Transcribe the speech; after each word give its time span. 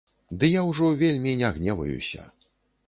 Ды 0.43 0.49
я 0.51 0.61
ўжо 0.69 0.89
вельмі 1.03 1.37
не 1.43 1.49
гневаюся. 1.59 2.21